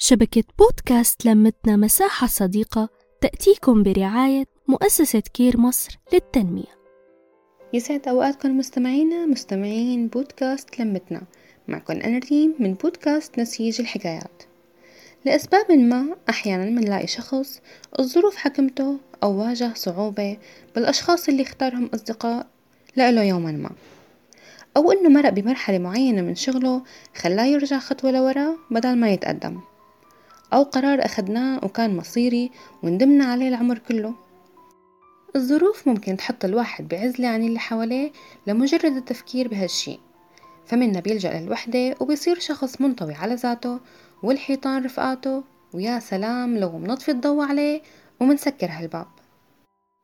[0.00, 2.88] شبكة بودكاست لمتنا مساحة صديقة
[3.20, 6.78] تأتيكم برعاية مؤسسة كير مصر للتنمية.
[7.72, 11.22] يسعد أوقاتكم مستمعينا مستمعين بودكاست لمتنا.
[11.68, 14.42] معكم أنا ريم من بودكاست نسيج الحكايات.
[15.24, 17.60] لأسباب ما أحيانا منلاقي شخص
[17.98, 20.38] الظروف حكمته أو واجه صعوبة
[20.74, 22.46] بالأشخاص اللي اختارهم أصدقاء
[22.96, 23.70] لإله يوما ما.
[24.76, 26.82] أو إنه مرق بمرحلة معينة من شغله
[27.16, 29.60] خلاه يرجع خطوة لورا بدل ما يتقدم.
[30.52, 32.50] أو قرار أخدناه وكان مصيري
[32.82, 34.14] وندمنا عليه العمر كله.
[35.36, 38.12] الظروف ممكن تحط الواحد بعزلة عن اللي حواليه
[38.46, 39.98] لمجرد التفكير بهالشي.
[40.66, 43.80] فمنا بيلجأ للوحدة وبيصير شخص منطوي على ذاته
[44.22, 45.42] والحيطان رفقاته
[45.74, 47.82] ويا سلام لو منطفي الضوء عليه
[48.20, 49.06] ومنسكر هالباب.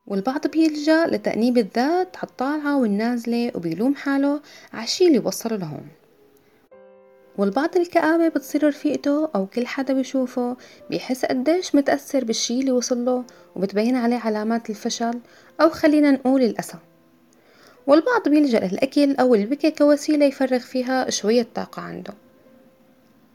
[0.06, 4.41] والبعض بيلجأ لتأنيب الذات عالطالعة والنازلة وبيلوم حاله
[4.72, 5.88] عالشي اللي وصله لهون
[7.38, 10.56] والبعض الكآبة بتصير رفيقته أو كل حدا بيشوفه
[10.91, 13.25] بيحس قديش متأثر بالشي اللي وصله
[13.56, 15.20] وبتبين عليه علامات الفشل
[15.61, 16.78] أو خلينا نقول الأسى.
[17.86, 22.14] والبعض بيلجأ للأكل أو البكي كوسيلة يفرغ فيها شوية طاقة عنده.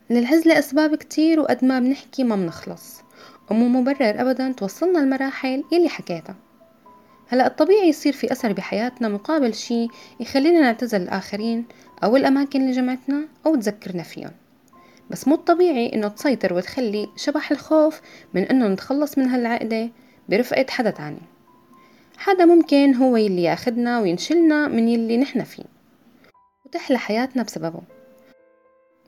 [0.09, 3.01] للعزلة أسباب كتير وقد ما بنحكي ما بنخلص
[3.51, 6.35] ومو مبرر أبدا توصلنا المراحل يلي حكيتها.
[7.27, 9.87] هلأ الطبيعي يصير في أثر بحياتنا مقابل شي
[10.19, 11.65] يخلينا نعتزل الآخرين
[12.03, 14.31] أو الأماكن اللي جمعتنا أو تذكرنا فيهم.
[15.09, 18.01] بس مو الطبيعي إنه تسيطر وتخلي شبح الخوف
[18.33, 19.89] من إنه نتخلص من هالعقدة
[20.29, 21.21] برفقة حدا تاني.
[22.17, 25.63] حدا ممكن هو يلي ياخدنا وينشلنا من يلي نحن فيه.
[26.65, 27.81] وتحلى حياتنا بسببه.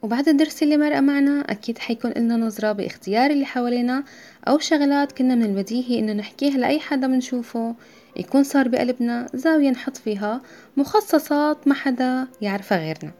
[0.03, 4.03] وبعد الدرس اللي مرق معنا أكيد حيكون لنا نظرة باختيار اللي حوالينا
[4.47, 7.75] أو شغلات كنا من البديهي إنه نحكيها لأي حدا بنشوفه
[8.15, 10.41] يكون صار بقلبنا زاوية نحط فيها
[10.77, 13.11] مخصصات ما حدا يعرفها غيرنا.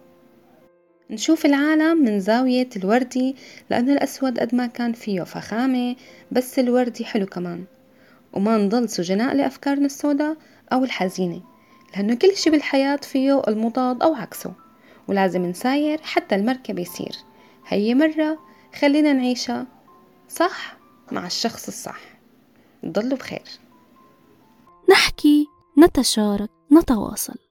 [1.10, 3.36] نشوف العالم من زاوية الوردي
[3.70, 5.96] لأنه الأسود قد ما كان فيه فخامة
[6.32, 7.64] بس الوردي حلو كمان.
[8.34, 10.38] وما نضل سجناء لأفكارنا السوداء
[10.74, 11.42] أو الحزينة
[11.96, 14.54] لأنه كل شي بالحياة فيه المضاد أو عكسه.
[15.08, 17.16] ولازم نساير حتى المركب يسير
[17.68, 18.40] هي مرة
[18.80, 19.68] خلينا نعيشها
[20.30, 20.78] صح؟
[21.12, 22.00] مع الشخص الصح.
[22.86, 23.48] ضلوا بخير.
[24.90, 25.48] نحكي
[25.80, 27.51] نتشارك نتواصل.